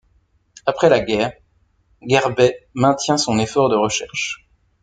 Après 0.65 0.89
la 0.89 0.99
guerre, 0.99 1.31
Guerbet 2.01 2.67
maintient 2.73 3.17
son 3.19 3.37
effort 3.37 3.69
de 3.69 3.75
recherche. 3.75 4.49